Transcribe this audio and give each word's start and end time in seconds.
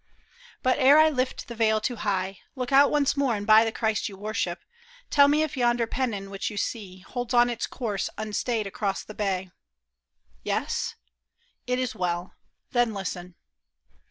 But 0.63 0.79
ere 0.79 0.97
I 0.97 1.09
lift 1.11 1.47
the 1.47 1.53
veil 1.53 1.79
too 1.79 1.97
high, 1.97 2.39
Look 2.55 2.71
out 2.71 2.89
once 2.89 3.15
more 3.15 3.35
and 3.35 3.45
by 3.45 3.63
the 3.63 3.71
Christ 3.71 4.09
you 4.09 4.17
worship, 4.17 4.61
Tell 5.11 5.27
me 5.27 5.43
if 5.43 5.55
yonder 5.55 5.85
pennon 5.85 6.31
which 6.31 6.49
you 6.49 6.57
see. 6.57 7.01
Holds 7.01 7.35
on 7.35 7.51
its 7.51 7.67
course 7.67 8.09
unstayed 8.17 8.65
across 8.65 9.03
the 9.03 9.13
ba}^ 9.13 9.51
Yes? 10.41 10.95
It 11.67 11.77
is 11.77 11.93
well; 11.93 12.33
then 12.71 12.89
Hsten. 12.93 13.35